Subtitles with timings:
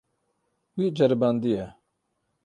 [0.77, 1.65] Wî ceribandiye.